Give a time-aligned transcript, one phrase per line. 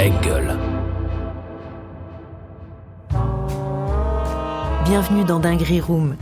[0.00, 0.56] Engel.
[4.84, 6.14] Bienvenue dans Dinguerie Room.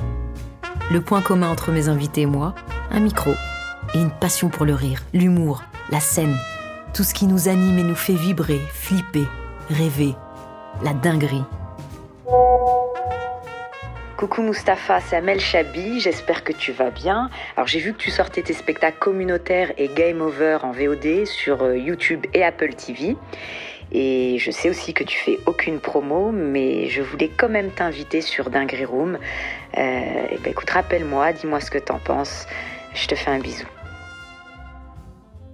[0.91, 2.55] Le point commun entre mes invités et moi,
[2.91, 3.33] un micro
[3.93, 6.35] et une passion pour le rire, l'humour, la scène.
[6.95, 9.27] Tout ce qui nous anime et nous fait vibrer, flipper,
[9.69, 10.15] rêver.
[10.83, 11.45] La dinguerie.
[14.17, 17.29] Coucou Mustapha, c'est Amel Chabi, j'espère que tu vas bien.
[17.55, 21.63] Alors j'ai vu que tu sortais tes spectacles communautaires et Game Over en VOD sur
[21.63, 23.15] euh, YouTube et Apple TV.
[23.93, 28.23] Et je sais aussi que tu fais aucune promo, mais je voulais quand même t'inviter
[28.23, 29.19] sur Dinguerie Room.
[29.77, 29.81] Euh,
[30.31, 32.47] et ben écoute, rappelle-moi, dis-moi ce que t'en penses.
[32.95, 33.67] Je te fais un bisou.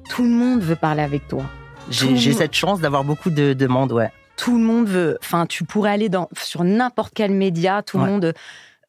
[0.09, 1.43] Tout le monde veut parler avec toi.
[1.91, 4.13] J'ai j'ai cette chance d'avoir beaucoup de demandes, ouais.
[4.45, 5.19] Tout le monde veut.
[5.23, 8.35] Enfin, tu pourrais aller dans, sur n'importe quel média, tout le monde.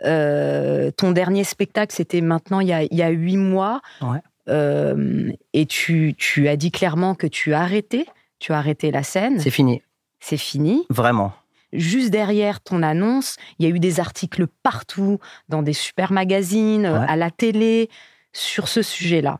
[0.03, 3.79] euh, ton dernier spectacle, c'était maintenant il y a, il y a huit mois.
[4.01, 4.17] Ouais.
[4.49, 8.05] Euh, et tu, tu as dit clairement que tu as arrêté.
[8.39, 9.39] Tu as arrêté la scène.
[9.39, 9.81] C'est fini,
[10.19, 10.85] C'est fini.
[10.89, 11.31] vraiment.
[11.71, 15.19] Juste derrière ton annonce, il y a eu des articles partout,
[15.49, 17.05] dans des super magazines, Ouais.
[17.07, 17.89] à la télé,
[18.33, 19.39] sur ce sujet-là.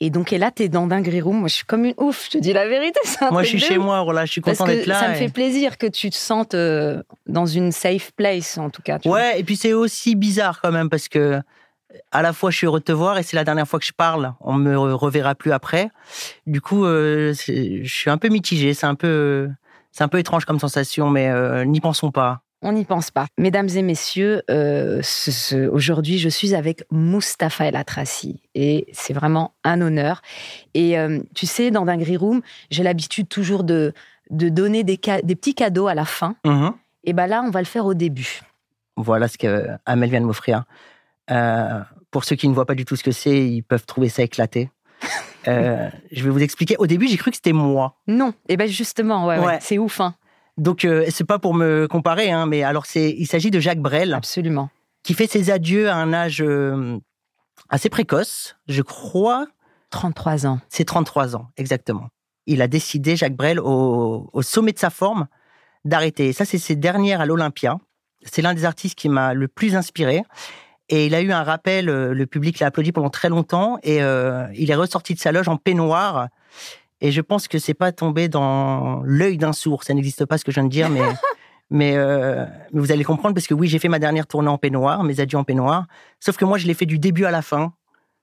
[0.00, 1.40] Et donc, et là, t'es dans Dinguerie Room.
[1.40, 3.00] Moi, je suis comme une ouf, je te dis la vérité.
[3.20, 5.00] un Moi, je suis chez moi, voilà, je suis content d'être là.
[5.00, 8.82] ça me fait plaisir que tu te sentes euh, dans une safe place, en tout
[8.82, 8.98] cas.
[8.98, 9.18] tu vois.
[9.18, 11.40] Ouais, et puis c'est aussi bizarre quand même parce que
[12.12, 13.86] à la fois je suis heureux de te voir et c'est la dernière fois que
[13.86, 14.34] je parle.
[14.40, 15.90] On me reverra plus après.
[16.46, 18.74] Du coup, euh, je suis un peu mitigé.
[18.74, 19.48] C'est un peu,
[19.90, 22.42] c'est un peu étrange comme sensation, mais euh, n'y pensons pas.
[22.60, 23.26] On n'y pense pas.
[23.38, 29.12] Mesdames et messieurs, euh, ce- ce- aujourd'hui, je suis avec Mustapha El Atrassi et c'est
[29.12, 30.22] vraiment un honneur.
[30.74, 33.92] Et euh, tu sais, dans Dinguerie Room, j'ai l'habitude toujours de,
[34.30, 36.34] de donner des, des petits cadeaux à la fin.
[36.44, 36.72] Mhm.
[37.04, 38.40] Et ben là, on va le faire au début.
[38.96, 40.64] Voilà ce que Amel vient de m'offrir.
[41.30, 44.08] Euh, pour ceux qui ne voient pas du tout ce que c'est, ils peuvent trouver
[44.08, 44.70] ça éclaté.
[45.46, 46.76] Je vais vous expliquer.
[46.78, 47.94] Au début, j'ai cru que c'était moi.
[48.08, 49.58] Non, et justement, ouais, ouais, Ouais.
[49.62, 50.14] c'est ouf, hein,
[50.58, 53.80] Donc, euh, c'est pas pour me comparer, hein, mais alors c'est, il s'agit de Jacques
[53.80, 54.12] Brel.
[54.12, 54.70] absolument.
[55.02, 56.98] qui fait ses adieux à un âge euh,
[57.70, 59.46] assez précoce, je crois,
[59.90, 60.60] 33 ans.
[60.68, 62.08] c'est 33 ans, exactement.
[62.46, 65.28] Il a décidé, Jacques Brel, au, au sommet de sa forme,
[65.84, 66.32] d'arrêter.
[66.32, 67.78] Ça, c'est ses dernières à l'Olympia.
[68.24, 70.24] C'est l'un des artistes qui m'a le plus inspiré.
[70.88, 74.02] Et il a eu un rappel, euh, le public l'a applaudi pendant très longtemps, et
[74.02, 76.28] euh, il est ressorti de sa loge en peignoir.
[77.00, 79.84] Et je pense que c'est pas tombé dans l'œil d'un sourd.
[79.84, 81.00] Ça n'existe pas ce que je viens de dire, mais
[81.70, 84.58] mais, euh, mais vous allez comprendre parce que oui, j'ai fait ma dernière tournée en
[84.58, 85.86] peignoir, mes adieux en peignoir.
[86.18, 87.72] Sauf que moi, je l'ai fait du début à la fin.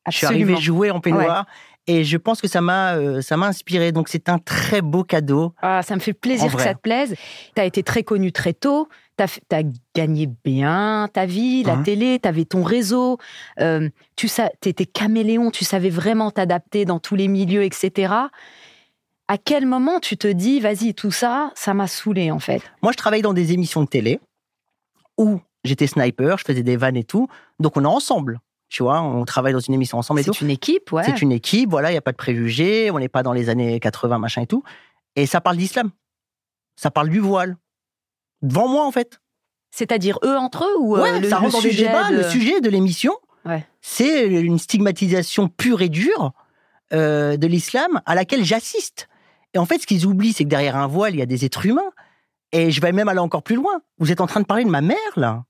[0.07, 0.51] Je suis Absolument.
[0.53, 1.45] arrivé jouer en peignoir
[1.87, 3.91] et je pense que ça m'a euh, ça m'a inspiré.
[3.91, 5.53] Donc c'est un très beau cadeau.
[5.61, 7.15] Ah, ça me fait plaisir que ça te plaise.
[7.55, 8.87] Tu as été très connu très tôt.
[9.17, 9.63] Tu as,
[9.95, 11.83] gagné bien ta vie, la Mhm.
[11.83, 13.17] télé, tu avais ton réseau.
[13.61, 14.27] Euh, tu
[14.65, 18.13] étais caméléon, tu savais vraiment t'adapter dans tous les milieux, etc.
[19.27, 22.61] À quel moment tu te dis, vas-y, tout ça, ça m'a saoulé en fait?
[22.81, 24.19] Moi, je travaillais dans des émissions de télé
[25.17, 27.27] où j'étais sniper, je faisais des vannes et tout.
[27.59, 28.39] Donc on est ensemble.
[28.67, 30.33] Tu vois, on travaille dans une émission ensemble et tout.
[30.33, 31.03] C'est une équipe, ouais.
[31.05, 33.47] C'est une équipe, voilà, il n'y a pas de préjugés, on n'est pas dans les
[33.49, 34.63] années 80, machin et tout.
[35.15, 35.91] Et ça parle d'islam.
[36.75, 37.55] Ça parle du voile.
[38.41, 39.19] Devant moi, en fait.
[39.71, 42.09] C'est-à-dire eux entre eux ou euh, Ouais, le, ça rentre dans sujet débats.
[42.11, 43.13] de- Le sujet de l'émission,
[43.45, 43.65] Ouais.
[43.81, 46.31] c'est une stigmatisation pure et dure
[46.93, 49.07] euh, de l'islam à laquelle j'assiste.
[49.53, 51.43] Et en fait, ce qu'ils oublient, c'est que derrière un voile, il y a des
[51.45, 51.91] êtres humains.
[52.51, 53.81] Et je vais même aller encore plus loin.
[53.99, 55.43] Vous êtes en train de parler de ma mère, là.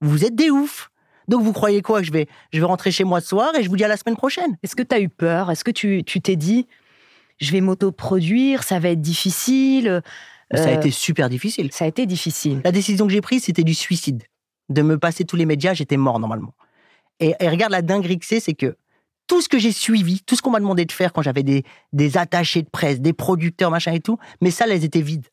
[0.00, 0.90] Vous êtes des oufs.
[1.28, 2.02] Donc vous croyez quoi?
[2.02, 3.96] Je vais, je vais rentrer chez moi ce soir et je vous dis à la
[3.96, 4.56] semaine prochaine.
[4.62, 5.50] Est-ce que tu as eu peur?
[5.50, 6.66] Est-ce que tu tu t'es dit,
[7.38, 10.02] je vais m'autoproduire, ça va être difficile?
[10.54, 11.72] Ça a Euh, été super difficile.
[11.72, 12.60] Ça a été difficile.
[12.64, 14.24] La décision que j'ai prise, c'était du suicide.
[14.68, 16.54] De me passer tous les médias, j'étais mort normalement.
[17.20, 18.76] Et, et regarde la dinguerie que c'est, c'est que
[19.26, 21.64] tout ce que j'ai suivi, tout ce qu'on m'a demandé de faire quand j'avais des,
[21.92, 25.28] des attachés de presse, des producteurs, machin et tout, mes salles, elles étaient vides.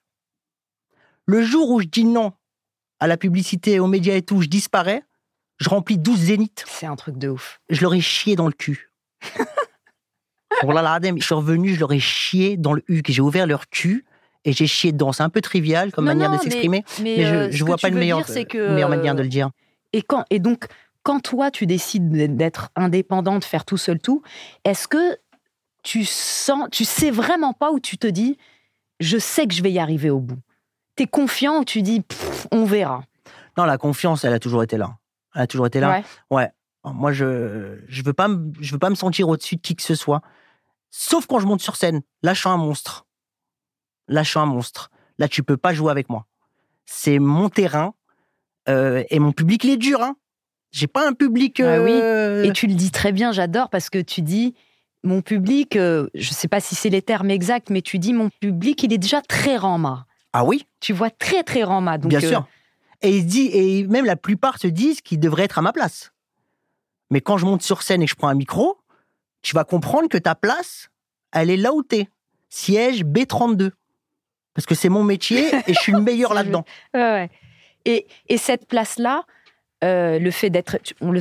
[1.26, 2.34] Le jour où je dis non
[3.00, 5.04] à la publicité, aux médias et tout, je disparais,
[5.60, 6.64] je remplis 12 zéniths.
[6.68, 7.60] C'est un truc de ouf.
[7.70, 8.92] Je leur ai chié dans le cul.
[10.62, 13.12] Pour la je suis revenu, je leur ai chié dans le huc.
[13.12, 14.06] J'ai ouvert leur cul
[14.48, 15.12] et j'ai chié dedans.
[15.12, 17.64] C'est un peu trivial comme Non, manière non, de s'exprimer, Mais, mais euh, je, je
[17.64, 19.52] que vois pas meilleure, dire, c'est que meilleure manière de le dire.
[19.92, 20.68] Et quand et donc
[21.04, 24.24] quand toi tu décides d'être indépendant, de faire tout seul tout,
[24.64, 25.18] est-ce que
[25.84, 28.38] tu sens, tu sais vraiment pas où tu te dis,
[29.02, 30.40] je sais que je vais y arriver au bout?
[30.96, 32.02] T'es confiant ou tu dis,
[32.52, 33.04] on verra?
[33.58, 34.98] Non, la confiance, elle a toujours été là.
[35.36, 36.02] Elle a toujours été là.
[36.32, 36.50] Ouais.
[36.86, 39.84] Moi, je je veux pas me, je veux pas me sentir au-dessus de qui que
[39.84, 40.22] ce soit.
[40.90, 42.02] Sauf quand je monte sur scène.
[42.24, 43.07] Là, je suis un monstre.
[44.08, 44.92] Là, je suis un monstre.
[45.18, 46.26] Là, tu peux pas jouer avec moi.
[46.86, 47.94] C'est mon terrain
[48.70, 50.02] euh, et mon public, il est dur.
[50.02, 50.16] Hein.
[50.72, 51.60] J'ai pas un public.
[51.60, 51.92] Ah oui.
[51.92, 54.54] euh, Et tu le dis très bien, j'adore parce que tu dis,
[55.04, 58.14] mon public, euh, je ne sais pas si c'est les termes exacts, mais tu dis
[58.14, 60.06] mon public, il est déjà très rama.
[60.34, 60.66] Ah oui?
[60.80, 61.98] Tu vois très très rama.
[61.98, 62.48] Donc, Bien euh, sûr.
[63.02, 66.12] Et, il dit, et même la plupart se disent qu'ils devraient être à ma place.
[67.10, 68.78] Mais quand je monte sur scène et que je prends un micro,
[69.42, 70.90] tu vas comprendre que ta place,
[71.32, 72.10] elle est là où t'es.
[72.50, 73.72] Siège B32.
[74.58, 76.66] Parce que c'est mon métier et je suis le meilleur là-dedans.
[76.94, 77.30] Ouais, ouais.
[77.86, 79.24] Et, et cette place-là,
[79.84, 80.78] euh, le fait d'être.
[81.00, 81.20] on le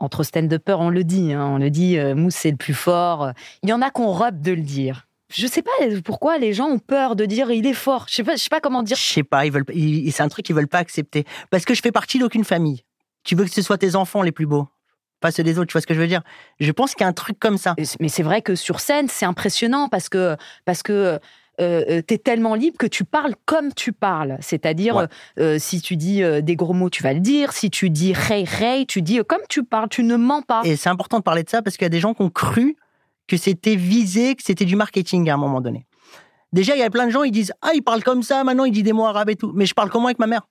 [0.00, 1.32] Entre stand-uppers, on le dit.
[1.32, 3.30] hein, on le dit, euh, Mousse, c'est le plus fort.
[3.62, 5.06] Il y en a qu'on robe de le dire.
[5.32, 5.70] Je sais pas
[6.04, 8.06] pourquoi les gens ont peur de dire il est fort.
[8.10, 8.96] Je sais pas, je sais pas comment dire.
[8.96, 9.64] Je sais pas, ils veulent,
[10.12, 11.24] c'est un truc qu'ils veulent pas accepter.
[11.50, 12.82] Parce que je fais partie d'aucune famille.
[13.22, 14.68] Tu veux que ce soit tes enfants les plus beaux,
[15.20, 16.22] pas ceux des autres, tu vois ce que je veux dire?
[16.60, 17.74] Je pense qu'il y a un truc comme ça.
[18.00, 20.36] Mais c'est vrai que sur scène, c'est impressionnant parce que
[20.66, 21.18] parce que
[21.60, 24.36] euh, tu es tellement libre que tu parles comme tu parles.
[24.40, 25.06] C'est-à-dire, Ouais.
[25.38, 27.52] euh, si tu dis euh, des gros mots, tu vas le dire.
[27.52, 30.62] Si tu dis hey, hey, tu dis euh, comme tu parles, tu ne mens pas.
[30.64, 32.30] Et c'est important de parler de ça parce qu'il y a des gens qui ont
[32.30, 32.76] cru
[33.26, 35.86] que c'était visé, que c'était du marketing à un moment donné.
[36.52, 38.64] Déjà, il y a plein de gens, ils disent Ah, il parle comme ça, maintenant
[38.64, 39.52] il dit des mots arabes et tout.
[39.54, 40.42] Mais je parle comment avec ma mère?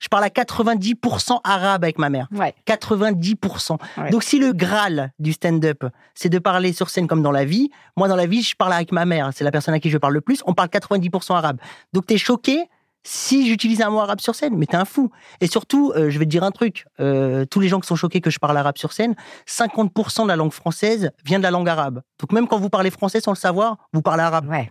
[0.00, 2.28] Je parle à 90% arabe avec ma mère.
[2.32, 2.54] Ouais.
[2.66, 3.78] 90%.
[3.96, 4.10] Ouais.
[4.10, 5.84] Donc, si le Graal du stand-up,
[6.14, 8.72] c'est de parler sur scène comme dans la vie, moi, dans la vie, je parle
[8.72, 9.30] avec ma mère.
[9.34, 10.42] C'est la personne à qui je parle le plus.
[10.46, 11.58] On parle 90% arabe.
[11.92, 12.64] Donc, t'es choqué
[13.04, 15.10] si j'utilise un mot arabe sur scène, mais t'es un fou.
[15.40, 16.84] Et surtout, euh, je vais te dire un truc.
[17.00, 19.14] euh, tous les gens qui sont choqués que je parle arabe sur scène,
[19.46, 22.02] 50% de la langue française vient de la langue arabe.
[22.20, 24.48] Donc, même quand vous parlez français sans le savoir, vous parlez arabe.
[24.48, 24.70] Ouais.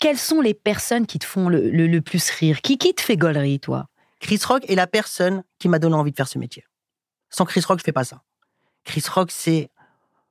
[0.00, 2.60] Quelles sont les personnes qui te font le, le- le plus rire?
[2.60, 3.86] Qui, qui te fait gaulerie, toi?
[4.20, 6.64] Chris Rock est la personne qui m'a donné envie de faire ce métier.
[7.30, 8.22] Sans Chris Rock, je fais pas ça.
[8.84, 9.70] Chris Rock, c'est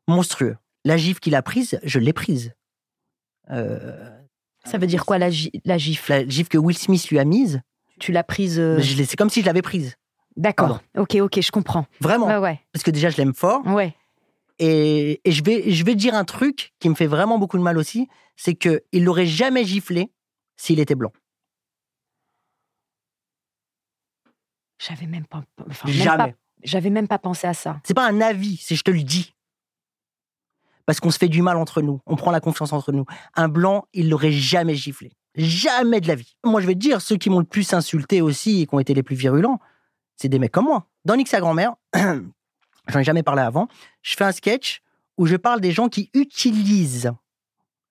[0.07, 0.57] monstrueux.
[0.86, 2.54] La gifle qu'il a prise, je l'ai prise.
[3.51, 4.10] Euh,
[4.66, 6.12] Ça veut dire quoi la, gi- la gifle?
[6.12, 7.62] La gifle que Will Smith lui a mise,
[8.00, 9.95] Tu l'as prise euh, c'est comme si je l'avais prise.
[10.36, 10.81] D'accord.
[10.98, 11.86] Ok, ok, je comprends.
[12.00, 12.28] Vraiment.
[12.28, 13.66] Ouais, ouais, Parce que déjà, je l'aime fort.
[13.68, 13.95] ouais.
[14.60, 17.63] Et, et je, vais, je vais dire un truc qui me fait vraiment beaucoup de
[17.63, 20.12] mal aussi, c'est qu'il l'aurait jamais giflé
[20.56, 21.12] s'il était blanc.
[24.79, 26.35] J'avais même pas, enfin, Jamais.
[26.63, 27.79] j'avais même pas pensé à ça.
[27.83, 29.33] C'est pas un avis, c'est je te le dis.
[30.85, 33.06] Parce qu'on se fait du mal entre nous, on prend la confiance entre nous.
[33.35, 35.12] Un blanc, il l'aurait jamais giflé.
[35.35, 36.35] Jamais de la vie.
[36.45, 38.79] Moi, je vais te dire, ceux qui m'ont le plus insulté aussi et qui ont
[38.79, 39.59] été les plus virulents,
[40.15, 40.88] c'est des mecs comme moi.
[41.06, 43.68] Dans Nick sa grand-mère, j'en ai jamais parlé avant,
[44.01, 44.81] je fais un sketch
[45.18, 47.12] où je parle des gens qui utilisent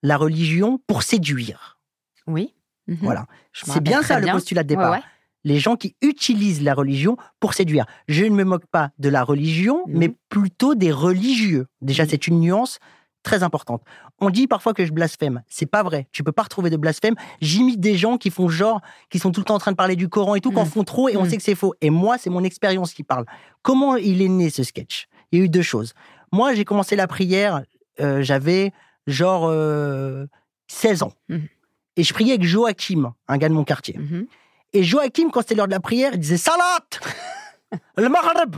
[0.01, 1.79] la religion pour séduire.
[2.25, 2.53] Oui.
[2.87, 2.97] Mhm.
[3.01, 3.27] Voilà.
[3.53, 4.91] C'est bien ça le postulat de départ.
[4.91, 5.03] Ouais, ouais.
[5.47, 7.85] Les gens qui utilisent la religion pour séduire.
[8.07, 9.97] Je ne me moque pas de la religion, Mhm.
[9.99, 11.67] mais plutôt des religieux.
[11.81, 12.09] Déjà, Mhm.
[12.09, 12.79] c'est une nuance
[13.23, 13.81] très importante.
[14.19, 15.41] On dit parfois que je blasphème.
[15.47, 16.07] C'est pas vrai.
[16.11, 17.15] Tu peux pas retrouver de blasphème.
[17.41, 19.95] J'imite des gens qui font genre, qui sont tout le temps en train de parler
[19.95, 20.69] du Coran et tout, qui en Mhm.
[20.69, 21.73] font trop et on sait que c'est faux.
[21.81, 23.25] Et moi, c'est mon expérience qui parle.
[23.63, 25.07] Comment il est né ce sketch?
[25.31, 25.93] Il y a eu deux choses.
[26.31, 27.63] Moi, j'ai commencé la prière,
[27.99, 28.71] euh, j'avais
[29.07, 30.25] genre euh,
[30.67, 31.13] 16 ans.
[31.29, 31.47] Mhm.
[31.97, 33.97] Et je priais avec Joachim, un gars de mon quartier.
[34.73, 36.79] Et Joachim, quand c'était l'heure de la prière, il disait Salat
[37.97, 38.55] Le Maghreb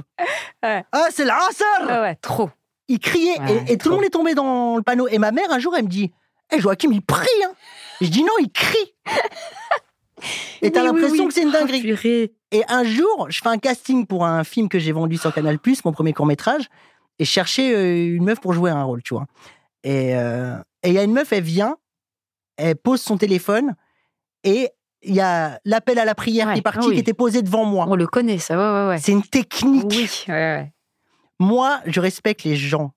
[0.63, 0.83] Ouais.
[0.91, 2.50] Ah, c'est l'Asr Ouais, ouais, trop.
[2.88, 5.07] Il criait Ouais, et, et tout le monde est tombé dans le panneau.
[5.07, 6.11] Et ma mère, un jour, elle me dit
[6.51, 7.51] Eh, Joachim, il prie hein.
[8.01, 8.95] Je dis Non, il crie
[10.61, 11.27] Et t'as oui, l'impression oui.
[11.29, 12.31] que c'est une Oh, dinguerie.
[12.51, 15.59] Et un jour, je fais un casting pour un film que j'ai vendu sur Canal+,
[15.85, 16.67] mon premier court-métrage,
[17.19, 19.27] et je cherchais euh, une meuf pour jouer un rôle, tu vois.
[19.83, 21.77] Et euh, et il y a une meuf, elle vient,
[22.57, 23.75] elle pose son téléphone,
[24.44, 24.69] et
[25.01, 26.94] il y a l'appel à la prière Ouais, qui est parti, oui.
[26.95, 27.85] qui était posé devant moi.
[27.89, 28.56] On le connaît, ça.
[28.57, 28.97] Ouais, ouais, ouais.
[28.99, 29.85] C'est une technique.
[29.89, 30.73] Oui, ouais, ouais.
[31.39, 32.94] Moi, je respecte les gens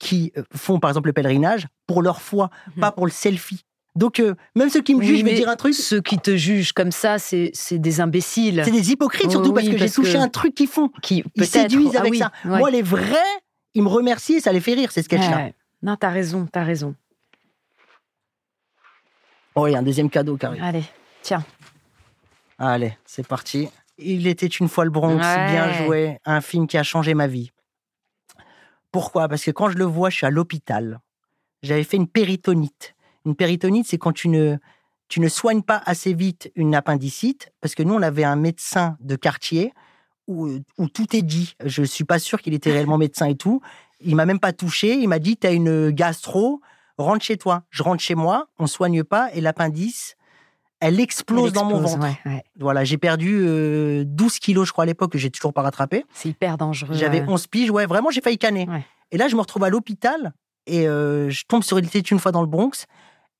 [0.00, 2.80] qui euh, font, par exemple, le pèlerinage pour leur foi, Mhm.
[2.80, 3.64] pas pour le selfie.
[3.94, 6.18] Donc, euh, même ceux qui me Oui, jugent, je vais dire un truc, Ceux qui
[6.18, 9.88] te jugent comme ça, c'est des imbéciles c'est des hypocrites, surtout Oui, parce que j'ai
[9.90, 10.88] touché que- un truc qu'ils font.
[11.00, 12.32] qui Ils séduisent Ah avec oui, ça.
[12.44, 12.58] ouais.
[12.58, 13.14] Moi, les vrais,
[13.74, 15.36] ils me remercient et ça les fait rire, ces sketchs-là.
[15.36, 15.54] Ouais.
[15.84, 16.96] Non, t'as raison, t'as raison.
[19.54, 20.62] Oh, il y a un deuxième cadeau qui arrive.
[20.62, 20.82] Allez,
[21.24, 21.44] tiens.
[22.58, 23.68] Allez, c'est parti.
[23.98, 25.50] Il était une fois le Bronx, Ouais.
[25.50, 27.50] bien joué, un film qui a changé ma vie.
[28.92, 29.28] Pourquoi?
[29.28, 31.00] Parce que quand je le vois, je suis à l'hôpital.
[31.62, 32.94] J'avais fait une péritonite.
[33.24, 34.56] Une péritonite, c'est quand tu ne,
[35.08, 38.96] tu ne soignes pas assez vite une appendicite, parce que nous, on avait un médecin
[39.00, 39.72] de quartier
[40.28, 41.54] où, où tout est dit.
[41.64, 43.60] Je ne suis pas sûr qu'il était réellement médecin et tout.
[44.00, 44.94] Il m'a même pas touché.
[44.94, 46.60] Il m'a dit, tu as une gastro,
[46.98, 47.62] rentre chez toi.
[47.70, 50.16] Je rentre chez moi, on soigne pas, et l'appendice,
[50.84, 51.98] elle explose, Elle dans mon ventre.
[51.98, 52.44] ouais, ouais.
[52.58, 56.04] Voilà, j'ai perdu euh, 12 kilos, je crois, à l'époque, que j'ai toujours pas rattrapé.
[56.12, 56.94] C'est hyper dangereux.
[56.94, 57.28] J'avais ouais.
[57.28, 58.68] 11 piges, ouais, vraiment, j'ai failli canner.
[58.68, 58.84] Ouais.
[59.10, 60.34] Et là, je me retrouve à l'hôpital
[60.66, 62.84] et euh, je tombe sur Il était une fois dans le Bronx.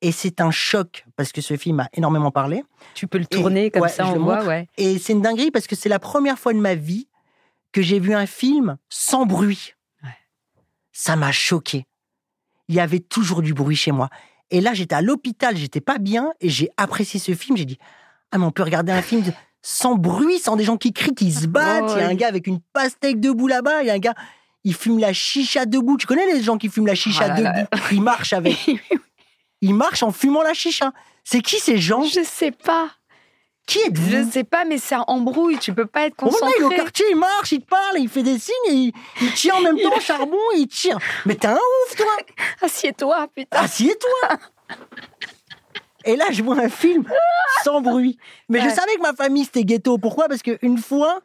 [0.01, 2.65] Et c'est un choc parce que ce film a énormément parlé.
[2.95, 4.67] Tu peux le tourner comme ça, on le voit, ouais.
[4.79, 7.09] Et c'est une dinguerie parce que c'est la première fois de ma vie
[7.73, 9.75] que j'ai vu un film sans bruit.
[10.93, 11.85] Ça m'a choqué.
[12.69, 14.09] il y avait toujours du bruit chez moi.
[14.51, 17.57] Et là, j'étais à l'hôpital, j'étais pas bien, et j'ai apprécié ce film.
[17.57, 17.79] J'ai dit,
[18.31, 19.33] ah, mais on peut regarder un film de-
[19.63, 21.91] sans bruit, sans des gens qui crient, qui se battent.
[21.97, 24.15] Il y a un gars avec une pastèque debout là-bas, il y a un gars,
[24.65, 25.97] il fume la chicha debout.
[25.97, 27.53] Tu connais les gens qui fument la chicha Ah là là.
[27.63, 27.85] debout?
[27.93, 28.57] Ils marchent avec.
[29.63, 30.93] Ils marchent en fumant la chicha.
[31.25, 32.03] C'est qui ces gens?
[32.03, 32.91] Je sais pas.
[33.67, 35.59] Qui êtes-vous Je sais pas, mais ça embrouille.
[35.59, 36.77] Tu peux pas être Bon, là, il est au concentré.
[36.77, 38.93] quartier, il marche, il te parle, il fait des signes, et il,
[39.23, 40.99] il tire en même temps charbon, il tire.
[41.25, 42.07] Mais t'es un ouf, toi
[42.63, 43.59] Assieds-toi, putain.
[43.59, 44.39] Assieds-toi
[46.05, 47.05] Et là, je vois un film
[47.63, 48.19] sans bruit.
[48.51, 49.97] Mais je savais que ma famille, c'était ghetto.
[49.97, 50.29] Pourquoi?
[50.29, 51.21] Parce qu'une fois,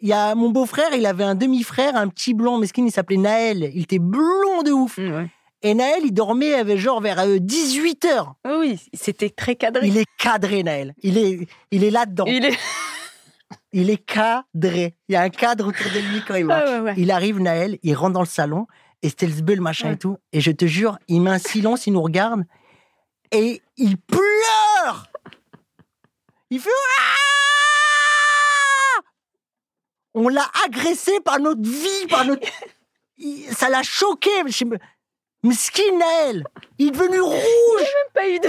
[0.00, 3.18] il y a mon beau-frère, il avait un demi-frère, un petit blond, mesquin, il s'appelait
[3.18, 3.70] Naël.
[3.72, 4.98] Il était blond de ouf.
[4.98, 5.28] Ouais.
[5.62, 8.32] Et Naël, il dormait il avait genre vers 18h.
[8.46, 9.86] Oui, c'était très cadré.
[9.86, 10.94] Il est cadré, Naël.
[11.02, 12.24] Il est, il est là-dedans.
[12.26, 12.58] Il est-
[13.72, 14.96] Il est cadré.
[15.08, 16.68] Il y a un cadre autour de lui quand il marche.
[16.70, 16.94] Ouais, ouais.
[16.96, 18.66] Il arrive, Naël, il rentre dans le salon,
[19.02, 19.94] et c'était le bull, machin Ouais.
[19.94, 20.16] et tout.
[20.32, 22.44] Et je te jure, il met un silence, il nous regarde,
[23.32, 25.06] et il pleure
[26.50, 27.14] Il fait Ah
[30.14, 32.46] On l'a agressé par notre vie, par notre.
[33.52, 34.30] Ça l'a choqué.
[35.42, 36.02] Mesquine,
[36.78, 38.48] Il est devenu rouge Pas eu de-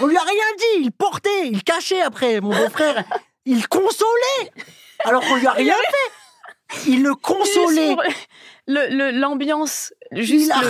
[0.00, 2.40] On lui a rien dit, il portait, il cachait après.
[2.40, 3.04] Mon beau-frère,
[3.46, 4.50] il consolait,
[5.04, 6.80] alors qu'on lui a rien fait.
[6.90, 7.94] Il le consolait.
[7.94, 8.02] Pour
[8.66, 9.92] le- le- L'ambiance.
[10.12, 10.46] Juste.
[10.46, 10.60] Il a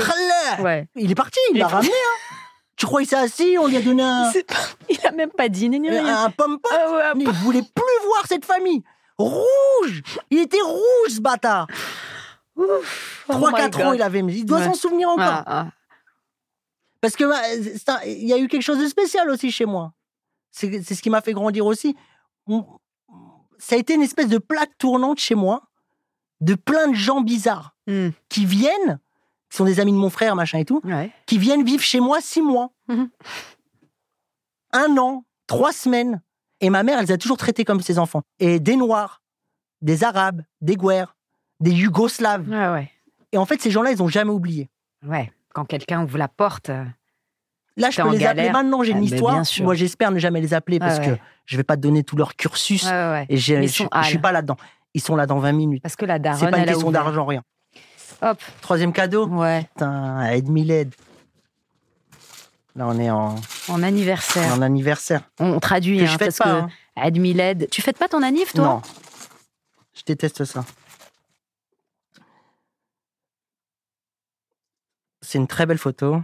[0.59, 0.87] le- Ouais.
[0.97, 1.91] Il est parti, il l'a ramené.
[1.93, 2.35] Hein.
[2.77, 4.55] Tu crois qu'il s'est assis, on lui a donné un, pas-
[4.89, 6.25] Il a même pas dîné ni rien.
[6.25, 6.73] un pomme-pomme.
[6.75, 8.83] Ah ouais, Il voulait plus voir cette famille.
[9.19, 11.67] Rouge Il était rouge, ce bâtard.
[12.57, 13.25] Ouf.
[13.29, 14.23] Oh 3-4 my ans, il avait.
[14.23, 14.65] mais Il doit Ouais.
[14.67, 15.25] s'en souvenir encore.
[15.25, 15.69] Ah, ah.
[17.01, 17.25] Parce que
[18.07, 19.93] il y a eu quelque chose de spécial aussi chez moi.
[20.51, 21.97] C'est ce qui m'a fait grandir aussi.
[23.59, 25.63] Ça a été une espèce de plaque tournante chez moi
[26.41, 28.11] de plein de gens bizarres Hmm.
[28.29, 29.01] qui viennent,
[29.51, 31.11] qui sont des amis de mon frère, machin et tout, Ouais.
[31.27, 33.11] qui viennent vivre chez moi six mois, Mhm.
[34.73, 36.23] un an, trois semaines.
[36.61, 38.23] Et ma mère, elle les a toujours traités comme ses enfants.
[38.39, 39.21] Et des Noirs,
[39.81, 41.17] des Arabes, des Guers,
[41.63, 42.49] des Yougoslaves.
[42.49, 42.91] Ouais, ouais.
[43.33, 44.69] Et en fait, ces gens-là, ils n'ont jamais oublié.
[45.07, 45.33] Ouais.
[45.55, 46.71] Quand quelqu'un ouvre la porte.
[46.71, 46.85] euh,
[47.77, 49.35] Là, je peux les appeler maintenant, j'ai Ah, une mais histoire.
[49.35, 49.65] bien sûr.
[49.65, 52.17] Moi, j'espère ne jamais les appeler parce Ouais, que je vais pas te donner tout
[52.17, 52.85] leur cursus.
[52.85, 53.27] Ouais, ouais, ouais.
[53.31, 54.57] Et je, je suis pas là-dedans.
[54.95, 55.83] Ils sont là dans 20 minutes.
[55.83, 57.43] Parce que la C'est daronne, pas une question d'argent, rien.
[58.21, 58.39] Hop.
[58.61, 59.27] Troisième cadeau.
[59.27, 59.63] Ouais.
[59.75, 60.95] Putain, aide.
[62.77, 63.35] Là, on est en,
[63.69, 64.53] En anniversaire.
[64.55, 65.23] en anniversaire.
[65.41, 66.45] On traduit, Que hein, je fête parce pas.
[66.45, 66.69] que hein.
[67.41, 67.69] Aide.
[67.71, 68.65] Tu fêtes pas ton anniv, toi?
[68.65, 68.83] Non.
[69.95, 70.65] Je déteste ça.
[75.23, 76.21] C'est une très belle photo.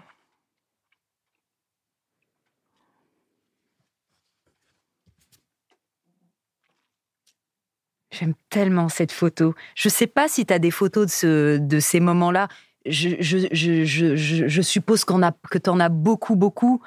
[8.11, 9.55] J'aime tellement cette photo.
[9.77, 12.49] Je sais pas si tu as des photos de, ce, de ces moments-là.
[12.85, 16.83] Je, suppose qu'on a, que tu en as beaucoup, beaucoup,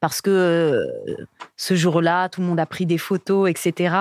[0.00, 1.24] parce que euh,
[1.56, 3.96] ce jour-là, tout le monde a pris des photos, etc.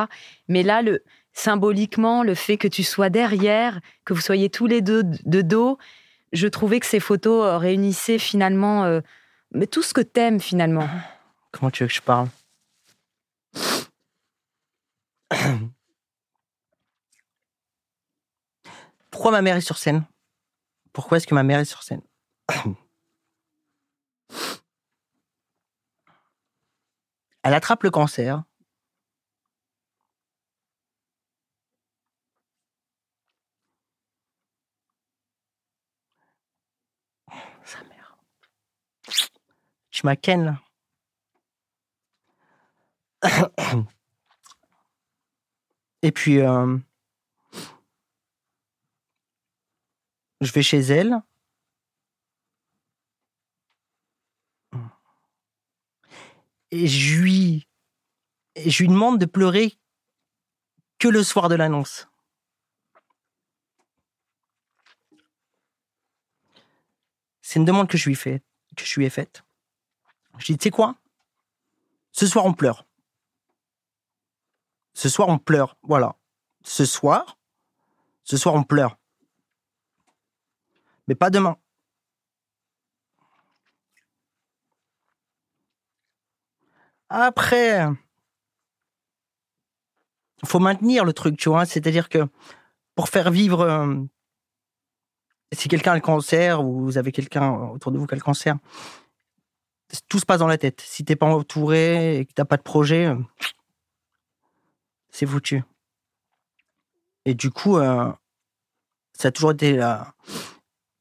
[0.50, 4.81] Mais là, le, symboliquement, le fait que tu sois derrière, que vous soyez tous les
[4.81, 5.77] deux de de dos,
[6.34, 9.01] je trouvais que ces photos euh, réunissaient finalement euh,
[9.72, 10.88] tout ce que t'aimes finalement.
[11.51, 12.27] Comment tu veux que je parle?
[19.10, 20.03] Pourquoi ma mère est sur scène?
[20.91, 22.01] Pourquoi est-ce que ma mère est sur scène?
[27.44, 28.44] Elle attrape le cancer.
[40.04, 40.60] Là.
[46.02, 46.78] Et puis, euh,
[50.42, 51.22] je vais chez elle.
[56.72, 57.68] Et je lui,
[58.58, 59.78] je lui demande de pleurer
[61.00, 62.08] que le soir de l'annonce.
[67.42, 68.42] C'est une demande que je lui fais,
[68.75, 69.45] que je lui ai faite.
[70.38, 70.96] Je dis, tu sais quoi?
[72.12, 72.86] Ce soir, on pleure.
[74.94, 75.77] Ce soir, on pleure.
[75.84, 76.15] Voilà.
[76.63, 77.38] Ce soir,
[78.24, 78.98] ce soir, on pleure.
[81.08, 81.58] Mais pas demain.
[87.10, 87.88] Après,
[90.44, 91.65] faut maintenir le truc, tu vois.
[91.65, 92.27] C'est-à-dire que
[92.96, 93.96] pour faire vivre, euh,
[95.51, 98.24] si quelqu'un a le cancer ou vous avez quelqu'un autour de vous qui a le
[98.24, 98.58] cancer,
[100.08, 100.82] tout se passe dans la tête.
[100.82, 103.18] Si t'es pas entouré et que t'as pas de projet, euh,
[105.10, 105.63] c'est foutu.
[107.25, 108.12] Et du coup, euh,
[109.13, 110.13] ça a toujours été la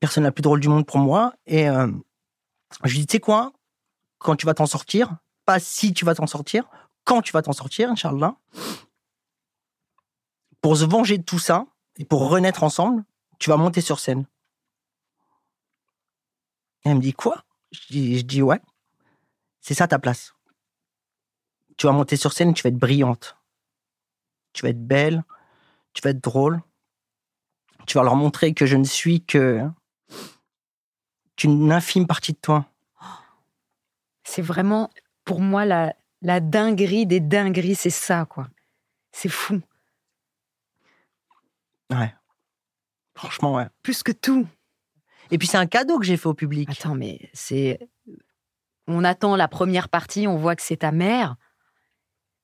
[0.01, 1.35] personne la plus drôle du monde pour moi.
[1.47, 1.91] Et euh,
[2.85, 3.53] je lui dis, tu sais quoi,
[4.19, 6.69] quand tu vas t'en sortir, pas si tu vas t'en sortir,
[7.05, 8.37] quand tu vas t'en sortir, Inch'Allah,
[10.61, 11.67] pour se venger de tout ça
[11.99, 13.05] et pour renaître ensemble,
[13.39, 14.27] tu vas monter sur scène.
[16.85, 17.45] Et elle me dit, quoi?
[17.73, 18.61] Je dis, ouais,
[19.65, 20.35] c'est ça ta place.
[21.79, 23.39] Tu vas monter sur scène, tu vas être brillante.
[24.53, 25.25] Tu vas être belle,
[25.95, 26.61] tu vas être drôle.
[27.87, 29.67] Tu vas leur montrer que je ne suis que
[31.37, 32.67] qu'une infime partie de toi.
[34.23, 34.91] C'est vraiment,
[35.25, 38.49] pour moi, la, la dinguerie des dingueries, c'est ça, quoi.
[39.13, 39.63] C'est fou.
[41.91, 42.15] Ouais.
[43.15, 43.67] Franchement, ouais.
[43.83, 44.47] Plus que tout.
[45.31, 46.69] Et puis c'est un cadeau que j'ai fait au public.
[46.71, 47.81] Attends, mais c'est.
[48.89, 51.37] On attend la première partie, on voit que c'est ta mère.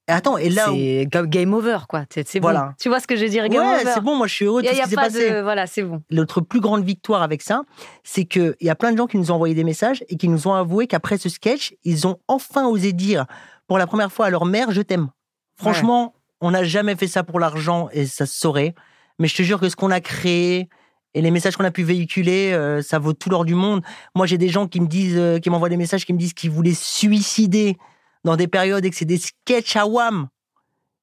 [0.09, 0.75] Attends, et là où...
[0.75, 2.05] C'est go- game over, quoi.
[2.11, 2.61] C'est Voilà.
[2.71, 2.73] bon.
[2.81, 4.61] Tu vois ce que je veux dire, game Ouais, c'est bon, moi je suis heureux
[4.63, 5.31] tout ce a, qui s'est pas passé.
[5.31, 5.41] de.
[5.41, 6.03] Voilà, c'est bon.
[6.11, 7.63] Notre plus grande victoire avec ça,
[8.03, 10.29] c'est qu'il y a plein de gens qui nous ont envoyé des messages et qui
[10.29, 13.27] nous ont avoué qu'après ce sketch, ils ont enfin osé dire
[13.69, 15.11] pour la première fois à leur mère Je t'aime.
[15.55, 18.75] Franchement, on n'a jamais fait ça pour l'argent et ça se saurait.
[19.21, 20.69] Mais je te jure que ce qu'on a créé
[21.15, 23.83] et les messages qu'on a pu véhiculer, euh, ça vaut tout l'or du monde.
[24.15, 26.35] Moi, j'ai des gens qui me disent, euh, qui m'envoient des messages qui me disent
[26.35, 27.77] qu'ils voulaient se suicider
[28.25, 30.29] dans des périodes et que c'est des sketchs à wham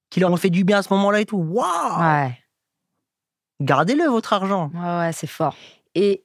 [0.10, 1.38] qui leur ont fait du bien à ce moment-là et tout.
[1.38, 2.38] Waouh Ouais.
[3.60, 4.72] Gardez-le, votre argent.
[4.74, 5.56] Ouais, ouais, c'est fort.
[5.96, 6.24] Et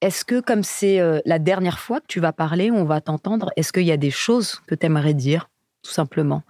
[0.00, 3.50] est-ce que, comme c'est euh, la dernière fois que tu vas parler, on va t'entendre,
[3.56, 5.50] est-ce qu'il y a des choses que tu aimerais dire,
[5.82, 6.42] tout simplement?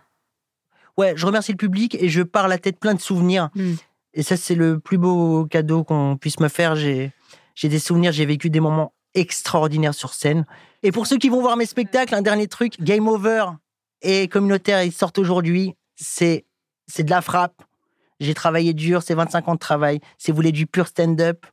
[0.97, 3.49] Ouais, je remercie le public et je pars la tête plein de souvenirs.
[3.55, 3.75] Mm.
[4.15, 6.75] Et ça, c'est le plus beau cadeau qu'on puisse me faire.
[6.77, 7.13] J'ai,
[7.55, 10.45] j'ai des souvenirs, j'ai vécu des moments extraordinaires sur scène.
[10.83, 13.47] Et pour ceux qui vont voir mes spectacles, un dernier truc, Game Over
[14.03, 15.75] et Communautaire, ils sortent aujourd'hui.
[15.97, 16.45] C'est,
[16.87, 17.63] c'est de la frappe.
[18.19, 20.01] J'ai travaillé dur, c'est 25 ans de travail.
[20.19, 21.47] Si vous voulez du pur stand-up,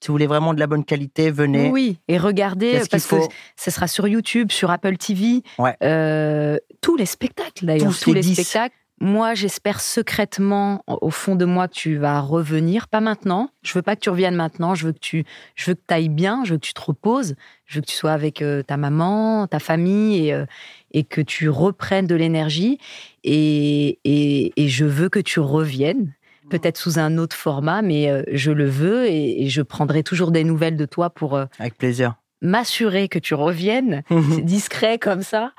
[0.00, 1.70] si vous voulez vraiment de la bonne qualité, venez.
[1.70, 5.76] Oui, et regardez, parce faut que ce sera sur YouTube, sur Apple TV, Ouais.
[5.82, 8.34] euh, tous les spectacles d'ailleurs, Tous tous, les les, 10.
[8.34, 8.74] spectacles.
[9.00, 12.86] Moi, j'espère secrètement, au fond de moi, que tu vas revenir.
[12.88, 13.50] Pas maintenant.
[13.62, 14.74] Je veux pas que tu reviennes maintenant.
[14.74, 15.24] Je veux que tu,
[15.56, 16.44] je veux que ailles bien.
[16.44, 17.34] Je veux que tu te reposes.
[17.66, 20.46] Je veux que tu sois avec euh, ta maman, ta famille, et, euh,
[20.92, 22.78] et que tu reprennes de l'énergie.
[23.24, 26.14] Et, et, et je veux que tu reviennes.
[26.50, 30.44] Peut-être sous un autre format, mais euh, je le veux et, je prendrai toujours des
[30.44, 32.14] nouvelles de toi pour Avec plaisir.
[32.42, 35.52] m'assurer que tu reviennes c'est discret comme ça.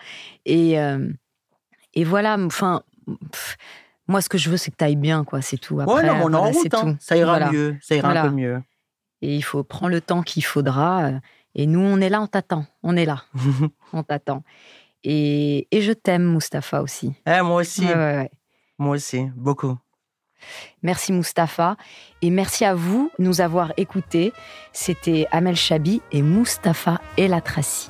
[0.45, 0.75] Et,
[1.95, 2.83] et voilà, enfin,
[3.31, 3.57] pff,
[4.07, 5.79] moi, ce que je veux, c'est que tu ailles bien, quoi, c'est tout.
[5.79, 6.57] Après, ouais, non, mais on est en voilà, route.
[6.61, 6.91] c'est hein.
[6.93, 6.97] tout.
[6.99, 7.51] Ça ira Voilà.
[7.51, 7.77] mieux.
[7.81, 8.23] Ça ira Voilà.
[8.23, 8.61] un peu mieux.
[9.21, 11.05] Et il faut prendre le temps qu'il faudra.
[11.05, 11.19] euh,
[11.55, 12.65] Et nous, on est là, on t'attend.
[12.83, 13.23] On est là,
[13.93, 14.43] on t'attend.
[15.03, 17.13] Et, et je t'aime, Mustapha aussi.
[17.25, 17.85] Eh, moi aussi.
[17.85, 18.31] Ouais, ouais, ouais.
[18.77, 19.25] Moi aussi.
[19.35, 19.77] Beaucoup.
[20.83, 21.75] Merci Mustapha.
[22.21, 24.33] Et merci à vous de nous avoir écoutés.
[24.73, 27.89] C'était Amel Chabi et Mustapha El Atrassi.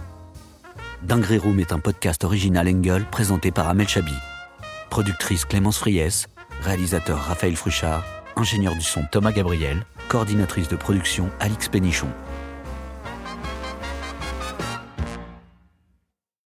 [1.01, 4.13] Dinguerie Room est un podcast original Engel présenté par Amel Chabi.
[4.89, 6.28] Productrice Clémence Friès,
[6.62, 8.04] réalisateur Raphaël Fruchard,
[8.36, 12.08] ingénieur du son Thomas Gabriel, coordinatrice de production Alix Pénichon.